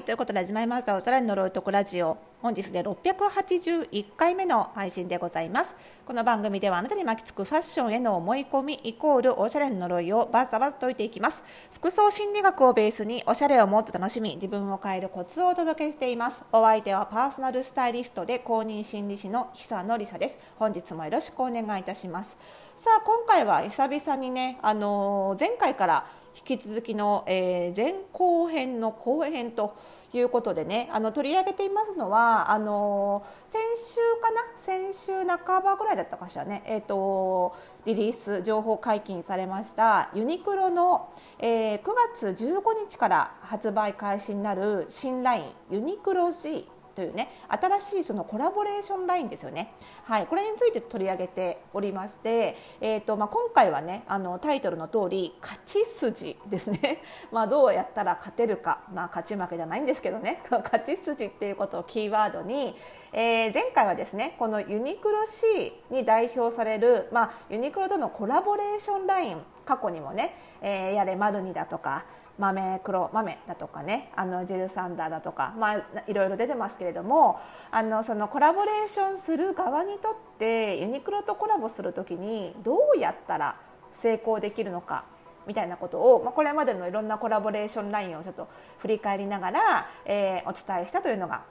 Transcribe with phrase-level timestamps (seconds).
[0.00, 0.96] いということで始まりました。
[0.96, 2.16] おしゃれの呪いとくラジオ。
[2.40, 5.76] 本日で681回目の配信でございます。
[6.06, 11.44] この番組ではあなたに巻きつくファッションへの思い込みイコールおしゃれの呪いをバッサバッと解いていきます。
[11.74, 16.44] 服装心理学をベースにおしゃれをもっと楽しみ自分を変えるコツをお届けしています。
[16.50, 20.38] お相手はパーソナルスタイリストで公認心理師の久野里沙です。
[20.58, 22.38] 本日もよろしくお願いいたします。
[22.74, 29.76] さあ今回は久々にねあのー、前回から引き続きの、えー、前後編の後編と
[30.18, 34.40] いうことでねあの取り上げていますのはあの先週かな？
[34.56, 41.82] 先週半ばぐらいだったかしらね、えーと、リリース情報解禁されましたユニクロの、えー、9
[42.14, 46.66] 月15日から発売開始になる新ラインユニクロ G
[47.00, 49.72] というね新しいそのコラボレーションラインですよね。
[50.04, 57.02] はい、これについて取り上げておりまして、えーとまあ、今回はねあのタイトルの通り勝ち筋ですね。
[57.32, 62.76] まあどうやったら勝てるか、まあ勝ち負けじゃないんですけどね、 勝ち筋っていうことをキーワードに、
[63.14, 72.04] えー、前回はですねこのユニクロ C に代表されるまあユニクロとのコラボレーションライン過去にもね、えー、やれマルニだとか
[72.40, 77.38] 豆黒豆だとかねあのジェルサンダーだとか、まあ、いろいろ出てますけれども
[77.70, 83.56] あのそのコラボレーションする側にとってユニクロとコラボする時にどうやったら
[83.92, 85.04] 成功できるのか
[85.46, 91.42] みたいなことを、まあ、これまでのいろんなコラボレーションラインをちょっと振り返りながら、えー、お伝えしたというのが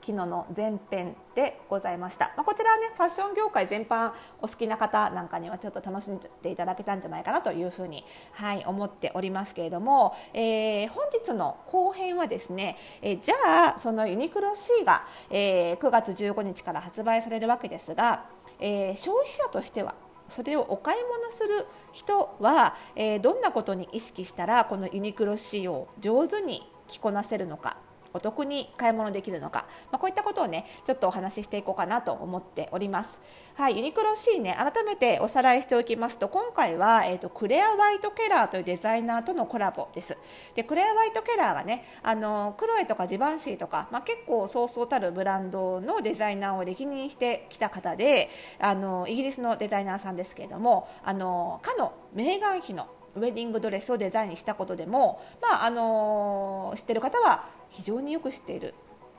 [0.00, 18.26] 昨日の前編でございました、まあ、こちらはねファッション業界全般お好きな方なんかにはちょっと楽しんでいただけたんじゃないかなというふうに、はい、思っておりますけれども、えー、本日の後編はですね、えー、じゃあそのユニクロ C が、えー、9月15日から発売されるわけですが、
[18.60, 19.94] えー、消費者としては
[20.28, 27.78] それをお買い物する人は、えー、どんなことに意識したらこのユニクロ C を上手に着こなせるのか
[28.16, 33.22] お得に買い物できるのか、まあ、こういったことをねちょっとお話ししていこうかなと思っております。
[33.54, 40.16] はい、ユニクロ C ね改めておさらいしておきますと今回は、えーと、クレア・ワイト・ケラーというデザイナーとのコラボです。
[40.54, 48.28] でクレア・ワイト・ケラーがねあのクロエとかジバンシーとか、まあ、結構そうそうたるブランドのデザイナーを歴任してきた方で
[48.58, 58.74] あのイギリスのデザイナーさんですけれどもあのかのメーガン妃のウェディングドレスをデザインしたことでも、まああの知ってる方は非常によく知っている。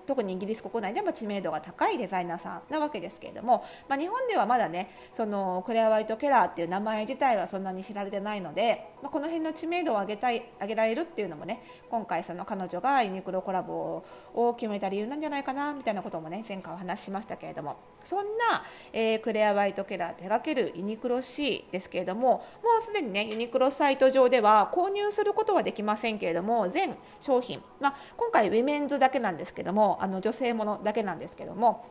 [0.08, 14.04] 特にイギリス国内でも知名度が高いデザイナーさんなわけですけれども、まあ、日本ではまだねそのクレア・ワイト・ケラーっていう名前自体はそんなに知られてないので、まあ、この辺の知名度を上げたい上げられるっていうのもね今回その彼女がユニクロコラボ
[14.34, 17.76] を決めた理由なんじゃないかなみたいなこともね前回お話ししましたけれども。
[18.08, 18.64] そんな、
[18.94, 22.44] えー、クレア・ワイト・ケラー手掛けるユニクロ C ですけれどもも
[22.80, 31.86] うすでにねユニクロサイト上では購入することはできませんけれども全商品、まあ、今回ウィメンズだけなんですけどもあの女性ものだけなんですけども、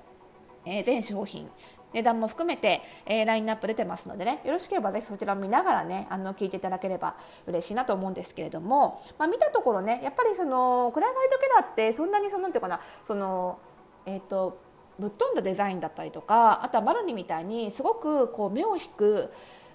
[0.64, 1.48] えー、全商品
[1.92, 13.58] 値段も含めて、えー、ラインナップ出てますのでねよろしければぜひそちらを見ながらねあの聞いていただければ嬉しいなと思うんですけれども、まあ、見たところねやっぱりそのクレア・ワイト・ケラーってそんなにそのなんていうかなその
[14.04, 14.60] えっ、ー、と
[14.98, 19.30] ぶっ飛んだデザインだったりとかあとはマルニみたいにすごくこう目を引く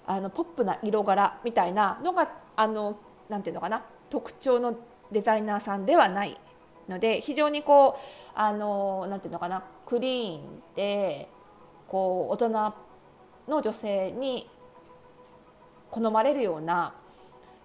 [0.06, 4.76] あのポップな色柄みたいなのがあのなんていうのかな特徴の
[5.10, 6.38] デザイナーさんではない。
[6.88, 8.00] ので非常にこう
[8.34, 10.40] あのなんていうのかなクリーン
[10.74, 11.28] で
[11.88, 12.74] こう大人
[13.48, 14.48] の女性に
[15.90, 16.94] 好まれるような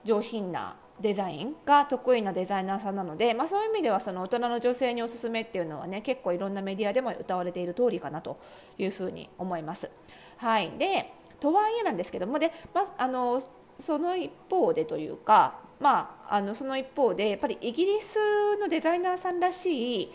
[0.04, 8.40] 上品なデザインが得意なデザイナーさんなので、まあ、そういう意味ではその大人の女性におすすめっていうのはね結構いろんなメディアでも歌われている通りかなと
[8.78, 9.92] いうふうに思います。
[10.38, 13.42] はい、でとはいえなんですけどもで、まあ、あの
[13.78, 18.18] その一方でというかまあ、あのその一方でやっぱりイギリス
[18.58, 20.12] のデザイナーさんらしい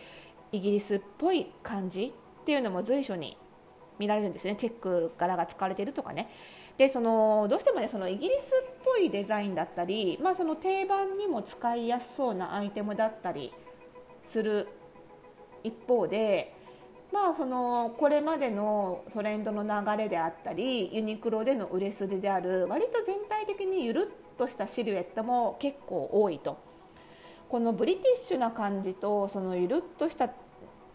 [0.52, 2.12] イギリスっぽい感じ
[2.42, 3.36] っていうのも随所に
[3.98, 4.56] 見られるんですね。
[4.56, 6.28] チェック柄が使われてるとかね。
[6.76, 13.52] でそのどうしてもねそのイギリスっぽいデザインだったり、まあ、その定番にも使いやすそうなアイテムだったり
[14.22, 14.68] する
[15.62, 16.54] 一方で
[17.12, 26.58] まあそのこれまでのトレンドの流れであったりユニクロでの売れ筋である割と全体的にゆるっとしたシルエットも結構多いと。
[27.48, 30.30] このブリティッシュな感じとそのゆるっとした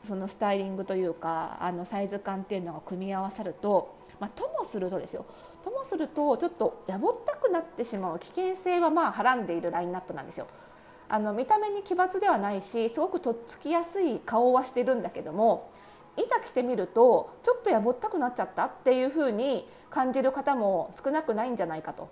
[0.01, 5.25] そのスタイリングというかあのサイズ感っていうのが組み合わさると、まあ、ともするとですよ。
[5.63, 10.47] ともするとちょっとやぼったくなってしまう危険性はまあはらんでいるラインナップなんですよ。
[11.09, 15.71] あの見た目に奇抜ではないしすごくとっつきやすい顔はしてるんだけども
[16.17, 22.09] いざ着てみるとちょっとやぼったくなっちゃったっていうふうに感じる方も少なくないんじゃないかと。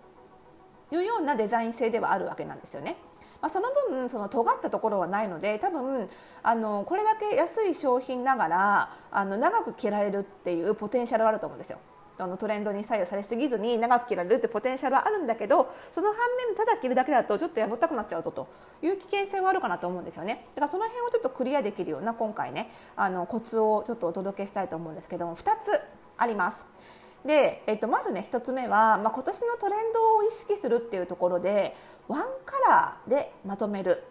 [0.91, 2.97] いうようなデザイン性ではあるわけなんですよね。
[3.41, 6.09] まあ、その分その尖ったところはないので多分
[6.41, 11.79] あのこれだけ安い商品ながらあの長く着られるっていうポテンシャルはあると思うんですよ。
[12.17, 16.17] あのトレンドに左右されすぎずに長く着られるってポテンシャルはあるんだけどその反
[16.47, 18.47] 面ただ着るだけだとちょっとやぼったくなっちゃうぞと
[18.81, 25.79] いう危険性はあるかなと思うんですよねだからその辺をちょっとクリアできるような今回ねあのコツをちょっとお届けしたいと思うんですけども2つ
[26.17, 26.65] あります。
[27.25, 31.75] で、えっと、まずね1つ目は、まあ、今年のトレンドを意識するっていうところで
[32.07, 34.03] ワンカラーでまとめる。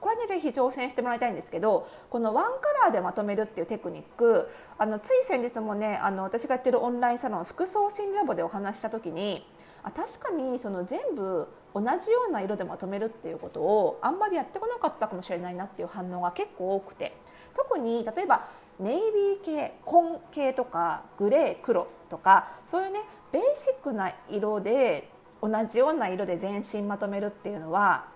[0.00, 9.46] これねぜひ挑戦してもらいたいんですけどこのワンカラーでまとめるっていうテクニックあのつい先日もねあの私がやってるオンラインサロン服装心ラボでお話した時に
[9.84, 17.16] あ確かにその全部同じような色でまとめるっていうことをあんまりやってこなかったかもしれないなっていう反応が結構多くて。
[17.54, 18.46] 特に例えば
[18.80, 23.00] ネイビー系紺系とかグレー黒とかそういうね
[23.32, 25.08] ベーシックな色で
[25.42, 28.06] 同じような色で全身まとめるっていうのは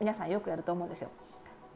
[0.00, 1.10] 皆さんよくやると思うんですよ。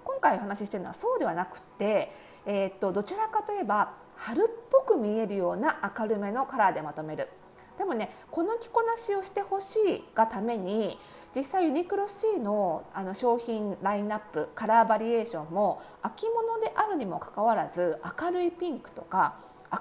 [0.05, 2.11] 今回お話ししてるのはそうではなくて、
[2.47, 7.29] えー、っとどちらかといえば春っぽく見えるような明るめのカラーでまとめる
[7.79, 10.99] でもねこの着こなしをしてほしいがために
[11.35, 19.37] 実際ユニクロ C のあの商品ラインナップカラーバリエーションも秋物であるにもかかわらず明るいピンクとか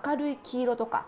[0.05, 1.05] 明るい黄色とか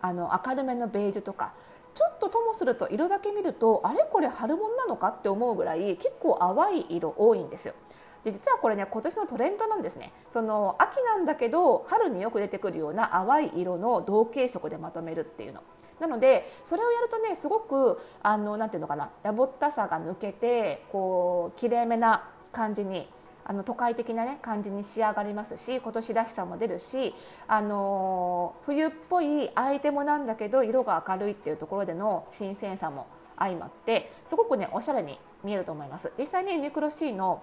[0.00, 1.54] あの明るめのベージュとか
[1.94, 7.74] ちょっとともすると色だけ見るとあれこれ春物なのかって思うぐらい結構淡い色多いんですよ。
[8.22, 15.62] で実はこれね今年のトレンドなんですねその秋なんだけど春によく出てくるような淡い色の同系色でまとめるっていうの。
[16.00, 23.08] なのでそれをやるとねすごくあのなんていうのかなやぼったさが抜けてこうきれいめな感じに
[23.44, 27.14] あの都会的な、ね、感じに仕上がりますし今年らしさも出るし、
[27.46, 33.06] あの冬っぽいアイテムなんだけど色が明るいっていうところでの新鮮さも
[33.38, 36.12] 相まってすごくねおしゃれに見えると思います。
[36.18, 37.42] 実際にユニクロ C の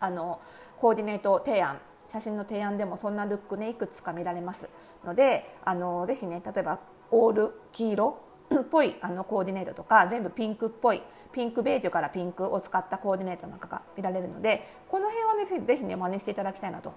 [0.00, 0.40] あの
[0.80, 4.68] コーディネート提案写真の提案でもそんなルックねいくつか見られます
[5.04, 8.20] のであのぜひね例えばオール黄色
[8.56, 11.02] っぽいあのコーディネートとか全部ピンクっぽい
[11.32, 16.94] ピンクベージュからピンクを使ったコーディネートなんかが見られるのでこの辺はねぜひね真似していただきたいなと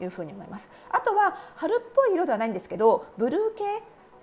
[0.00, 0.70] いうふうに思います。
[0.90, 3.64] あとは春っぽい色ではないんですけどブルー系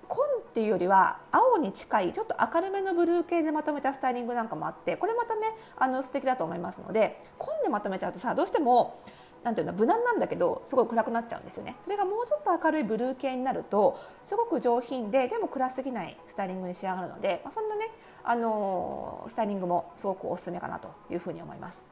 [0.08, 5.42] 紺っていうよりは青に近いちょっと明るめのブルー系でまとめたスタイリングなんかもあってこれまたね
[5.78, 9.00] あの素敵だと思いますので紺でまとめちゃうとさどうしても
[9.44, 17.90] なんていうの無難なんだけどすごい暗くなっちゃうんですよねそれがもうちょっと明るいブルー系になるとすごく上品ででも暗すぎないスタイリングに仕上がるので、まあ、そんなね
[18.24, 21.86] あのスタイリングもすごくおすすめかなというふうに思います。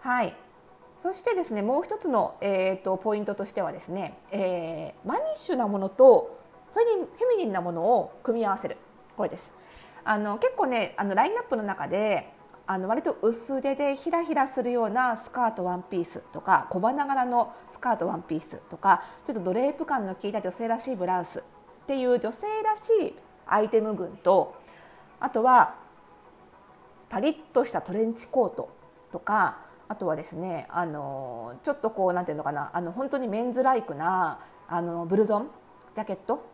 [0.00, 0.34] はい
[0.96, 6.38] そしてですねもう一つの、えーと、ポイントとしてはですね、えー、マニッシュなものと
[6.74, 8.76] フェフェミニンなものを組み合わせる
[9.16, 9.50] これです。
[10.04, 12.30] あの結構ねあのラインナップの中で
[12.70, 21.42] あの割と薄手でひらひらするようなスカートワンピースとか小花柄のスカートワンピースとかちょっとドレープ感の効いた女性らしいブラウスっ
[21.88, 23.14] ていう女性らしい
[23.44, 24.54] アイテム群と
[25.18, 25.74] あとは
[27.08, 28.72] パリッとしたトレンチコート
[29.10, 34.38] とかあとはですねあのちょっとこうなんていうのかなあの本当にメンズライクな
[34.68, 35.50] あのブルゾン
[35.96, 36.46] ジャケット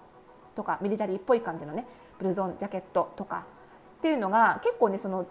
[0.54, 1.86] とかミリタリーっぽい感じのね
[2.18, 3.44] ブルゾンジャケットとか
[3.98, 5.26] っていうのが結構ねその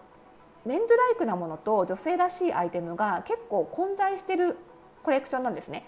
[0.65, 4.57] メンズライクなものと女性らしいアイテムが結構混在してる
[5.03, 5.85] コレクションなんですね。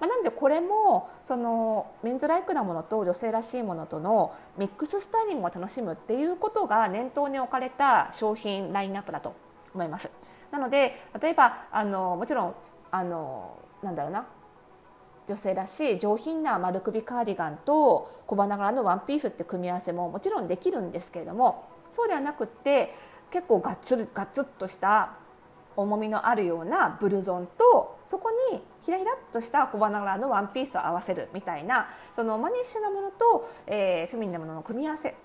[0.00, 9.34] まあ、なのでこれもそのメンズライクなものと女性らしいものとのミックススタイリングを楽しむっていうことが念頭に置かれた商品ラインナップだと
[9.74, 10.10] 思います。
[10.50, 12.54] なので例えばあのもちろん
[12.90, 14.26] あのなんだろうな
[15.26, 22.92] 女性らしい上品な丸首カーディガンと小花柄のワンピースって組み合わせももちろんできるんですけれどもそうではなくって
[23.34, 25.14] 結構がっつりガツッとした
[25.76, 35.16] 重みのあるようなブルゾンとそこにひらひらっとした小花柄のワンピースを合わせるみたいなそのマニッシュなものと、えー、フェミニンなものの組み合わせ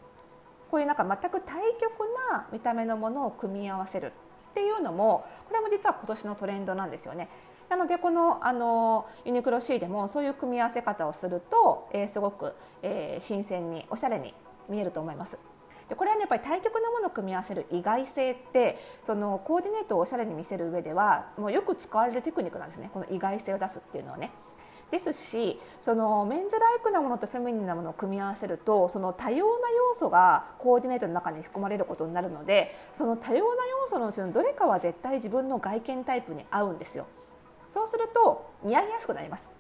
[0.72, 1.92] こういうなんか全く対極
[2.32, 7.30] な見た目のものを組み合わせるっていうのもこれも実は今年のトレンドなんですよね。
[7.70, 14.34] なのでこのあのユニクロ C でもそういう組み合わせ方をすると、えー、すごく、えー、新鮮におしゃれに
[14.68, 15.38] 見えると思います。
[15.90, 24.32] でこれはねやっぱり対極なものを組み合わせる意外性ってそのコーディネートをおしゃれに見せる上ではもうよく使われるテクニックなんですねこの意外性を出すっていうのはね。
[24.92, 37.06] ですしそのメンズライクなものとフェミニンなものを組み合わせるとその多様な要素がコーディネートの中に含まれることになるのでその多様な要素のうちのどれかは絶対自分の外見タイプに合うんですよ。
[37.70, 39.59] そうすると似合いやすくなります。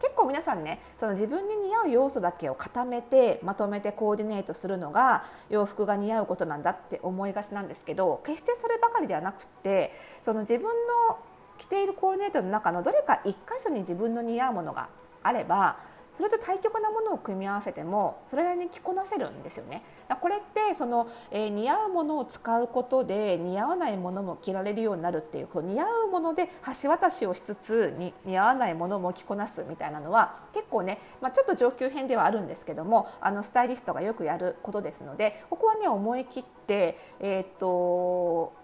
[0.00, 9.92] 結構皆さんねその自分に似合う要素だけを固めてまとめてコーディネートするのが洋服が似合うことなんだって思いがちなんですけど決してそればかりではなくって
[10.22, 10.64] その自分
[11.08, 11.18] の
[11.58, 14.88] 着ているコーディネートの中のどれか1箇所に自分の似合うものが
[15.22, 15.78] あれば
[16.12, 19.82] それと対極なものを組み合わせてもそれなりに着こなせるんですよね。
[20.20, 26.48] これってその、えー、似合うものを使うことで似合わないものも着られるようになるっていうこ似合うもので
[26.82, 38.59] 橋渡しをしつつに似合わないものも着こなすみたいなのは結構ね、まあ、ちょっと上級編ではあるんですけどもあのスタイリストがよくやることですのでここはね思い切って、えー、っと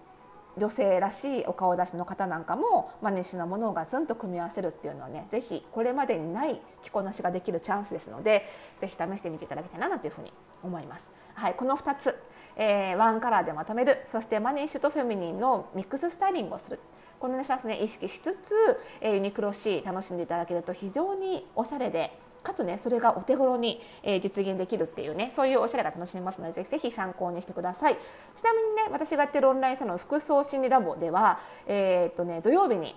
[0.57, 8.45] 女性らしいお顔出しの方なんかも真似しなものをガツンと組み合わせるっていうのはね是非これまでにない着こなしができるチャンスですので
[8.79, 10.33] 是非試してみていただきたいなというふうに
[10.63, 11.11] 思います。
[11.35, 12.15] はい、この2つ、
[12.55, 16.79] えー、ワンカラーでまとめるそしてマニッシュとフェミニンのミックススタイリングをする
[17.19, 18.55] この2つね意識しつつ、
[19.01, 22.11] えー、ユニクロ C 楽しんでいただけると非常におしゃれで
[22.47, 27.97] かつねそれがお手頃に、え実現できるっていうねそういうおしゃれが楽しめますのでぜひぜひ参考にしてください。
[28.35, 32.95] ちなみにね私がやってるオンラインサロン服装心理ラボでは、えー、っとね、土曜日に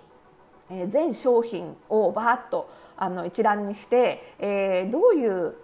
[0.87, 5.55] 全商品をバーッとあの一覧にして、えー、どういう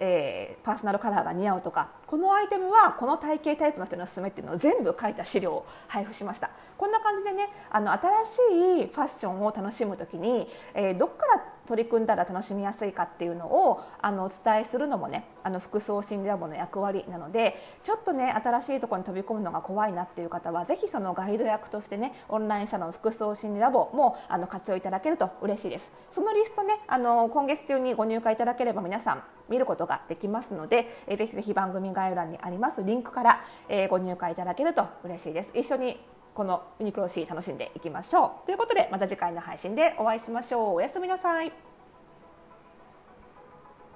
[0.00, 6.50] えー、パーソナルカラーが似合うとかこのアイテムはこの体型タイプの人におすすめっていうのを全部書いた資料を配布しました。
[6.76, 8.02] こんな感じでねあの新
[8.80, 25.92] しいファッションを楽しむ時に、えー、どっから取り組んだら楽しみやすいかっていうのをあのお伝えするのもねあの服装心理ラボの役割なのでちょっとね新しいところに飛び込むのが怖いなっていう方はぜひそのガイド役としてねオンラインサロン服装心理ラボもあの活用いただけると嬉しいです。
[26.10, 35.52] そのリストねあの今月中にご入会いただければ皆さん見ることができますので、えー、ぜひぜひ番組概要欄にありますリンクから、えー、ご入会いただけると嬉しいです。
[35.54, 36.00] 一緒に
[36.34, 38.46] このユニクロ C 楽しんでいきましょう。
[38.46, 40.74] ということでまた次回の配信でお会いしましょう。
[40.74, 41.73] おやすみなさい。